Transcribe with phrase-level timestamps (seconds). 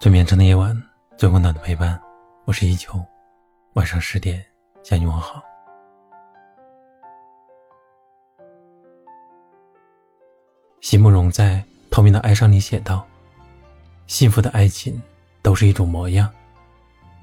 [0.00, 0.80] 最绵长的夜晚，
[1.16, 2.00] 最温暖的陪伴。
[2.44, 3.04] 我是依秋，
[3.72, 4.46] 晚上十点
[4.84, 5.42] 向你问好。
[10.80, 11.56] 席慕容在
[11.90, 13.04] 《透明的哀伤》里写道
[14.06, 15.02] ：“幸福的爱情
[15.42, 16.32] 都是一种模样，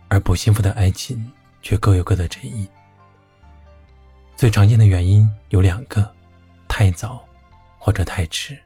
[0.10, 1.32] 而不幸福的爱情
[1.62, 2.70] 却各有各的真意。
[4.36, 6.14] 最常见的原因有两个：
[6.68, 7.24] 太早
[7.80, 8.58] 或者太迟。”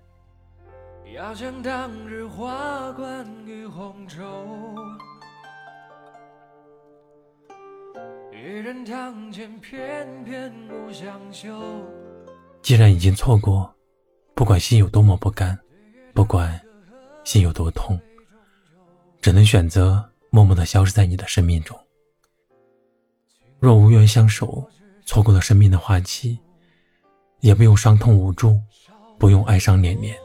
[1.19, 4.23] 要将当日花冠与红绸，
[8.31, 11.53] 一人堂前翩翩无相休。
[12.61, 13.69] 既然已经错过，
[14.33, 15.59] 不管心有多么不甘，
[16.13, 16.57] 不管
[17.25, 17.99] 心有多痛，
[19.19, 21.77] 只能选择默默的消失在你的生命中。
[23.59, 24.65] 若无缘相守，
[25.05, 26.39] 错过了生命的花期，
[27.41, 28.57] 也不用伤痛无助，
[29.17, 30.17] 不用哀伤连连。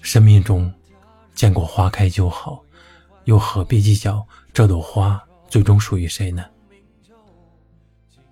[0.00, 0.72] 生命中，
[1.34, 2.62] 见过花开就好，
[3.24, 6.44] 又何必计较这朵花最终属于谁呢？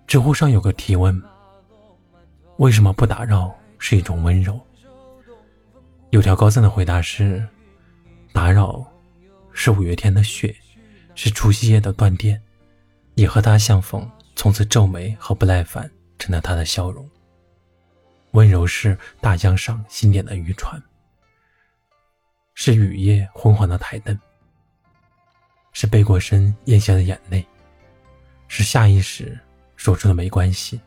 [0.07, 1.21] 知乎上有个提问：
[2.57, 4.59] 为什么不打扰是一种温柔？
[6.09, 7.47] 有条高赞的回答是：
[8.33, 8.83] 打扰
[9.53, 10.55] 是五月天的雪，
[11.13, 12.41] 是除夕夜的断电，
[13.13, 17.07] 也和他相逢，从此皱眉和不耐烦成了他的笑容。
[18.31, 20.81] 温柔是大江上新点的渔船。
[22.61, 24.19] 是雨夜昏黄的台灯，
[25.71, 27.47] 是背过身咽下的眼泪，
[28.49, 29.39] 是下意识
[29.77, 30.77] 说出的没关系。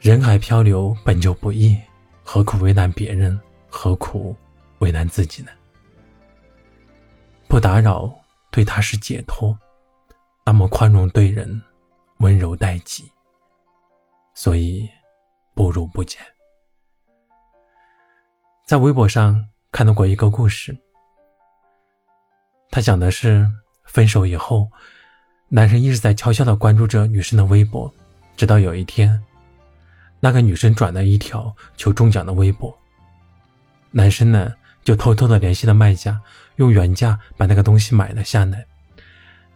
[0.00, 1.78] 人海漂流本就不易，
[2.24, 3.38] 何苦为难别人？
[3.68, 4.34] 何苦
[4.78, 5.50] 为难自己呢？
[7.46, 8.10] 不打扰
[8.50, 9.54] 对他是解脱，
[10.42, 11.60] 那么宽容对人，
[12.20, 13.12] 温柔待己。
[14.32, 14.88] 所以，
[15.52, 16.18] 不如不见。
[18.70, 20.78] 在微博上看到过一个故事，
[22.70, 23.44] 他讲的是
[23.82, 24.70] 分手以后，
[25.48, 27.92] 男生一直在悄悄的关注着女生的微博，
[28.36, 29.20] 直到有一天，
[30.20, 32.72] 那个女生转了一条求中奖的微博，
[33.90, 34.52] 男生呢
[34.84, 36.20] 就偷偷的联系了卖家，
[36.54, 38.64] 用原价把那个东西买了下来，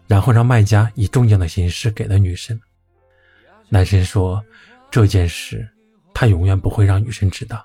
[0.08, 2.60] 然后让卖家以中奖的形式给了女生。
[3.68, 4.44] 男生说
[4.90, 5.64] 这件事
[6.12, 7.64] 他永远不会让女生知道。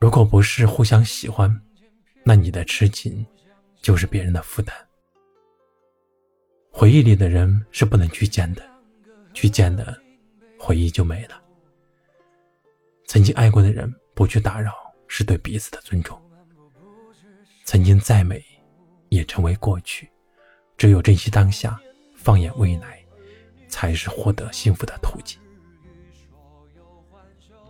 [0.00, 1.60] 如果不是互相喜欢，
[2.22, 3.26] 那你的痴情
[3.82, 4.72] 就是别人的负担。
[6.70, 8.62] 回忆里的人是不能去见的，
[9.34, 10.00] 去见的，
[10.56, 11.42] 回忆就没了。
[13.06, 14.72] 曾经爱过的人不去打扰，
[15.08, 16.16] 是对彼此的尊重。
[17.64, 18.40] 曾经再美，
[19.08, 20.08] 也成为过去。
[20.76, 21.76] 只有珍惜当下，
[22.14, 23.04] 放眼未来，
[23.66, 25.40] 才是获得幸福的途径。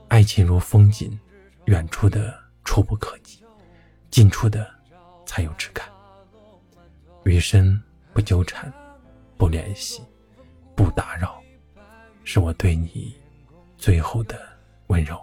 [0.08, 1.18] 爱情如风景。
[1.68, 2.34] 远处的
[2.64, 3.44] 触不可及，
[4.10, 4.66] 近处的
[5.26, 5.86] 才有质感。
[7.24, 7.78] 余生
[8.14, 8.72] 不纠缠，
[9.36, 10.02] 不联系，
[10.74, 11.42] 不打扰，
[12.24, 13.14] 是我对你
[13.76, 14.40] 最后的
[14.86, 15.20] 温柔。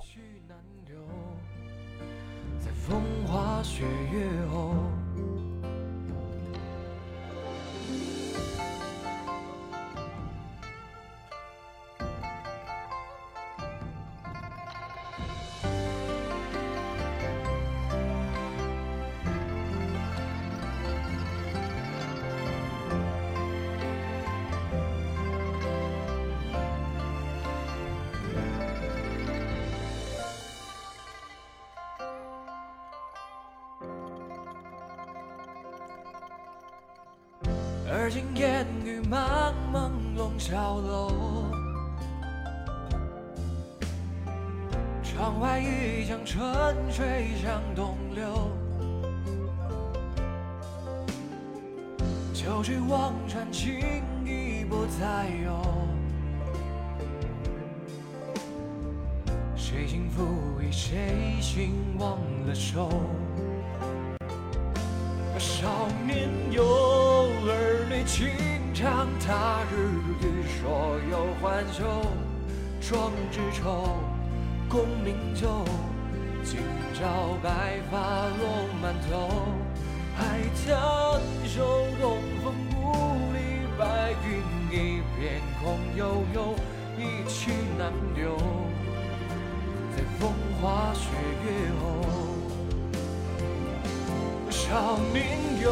[2.59, 3.83] 在风花雪
[4.13, 4.75] 月后。
[38.05, 41.49] 而今烟雨茫朦胧桥楼，
[45.01, 46.45] 窗外一江春
[46.91, 48.51] 水向东流。
[52.31, 55.59] 旧曲望穿情已不再有，
[59.55, 62.87] 谁轻抚衣，谁心忘了收？
[65.39, 66.94] 少年游。
[68.05, 68.29] 情
[68.73, 69.73] 长，他日
[70.21, 70.23] 与
[70.61, 71.83] 所有欢休。
[72.79, 73.97] 壮志愁，
[74.69, 75.65] 功名就。
[76.43, 76.59] 今
[76.93, 77.97] 朝白发
[78.37, 79.29] 落满头。
[80.15, 82.75] 海棠羞，东风故
[83.33, 83.37] 里，
[83.77, 84.27] 白云
[84.71, 85.63] 一片空
[85.97, 86.55] 悠悠，
[86.99, 88.37] 一去难留。
[89.97, 90.31] 在风
[90.61, 91.09] 花雪
[91.43, 91.47] 月
[91.81, 91.83] 后，
[94.51, 95.15] 少年
[95.61, 95.65] 游。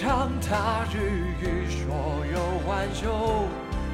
[0.00, 0.96] 长他日
[1.42, 3.44] 与所有欢休，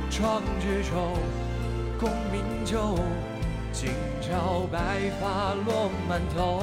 [0.08, 1.18] 壮志愁，
[1.98, 2.96] 功名就。
[3.72, 6.62] 今朝白发落满头，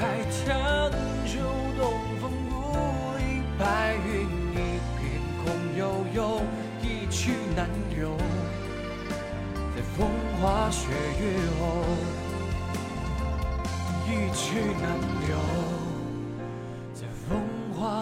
[0.00, 0.90] 海棠
[1.26, 1.38] 秋
[1.78, 2.72] 东风无
[3.18, 6.40] 力，白云一片空悠悠，
[6.80, 8.16] 一去难留，
[9.76, 10.08] 在风
[10.40, 10.88] 花雪
[11.20, 11.24] 月
[11.60, 11.84] 后，
[14.06, 14.96] 一去难
[15.28, 15.36] 留，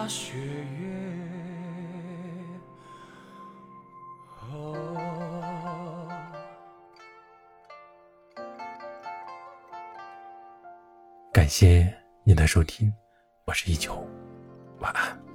[0.08, 0.38] 雪
[0.78, 0.94] 月。
[11.32, 11.92] 感谢
[12.22, 12.92] 您的收听，
[13.44, 14.06] 我是一九，
[14.78, 15.33] 晚安。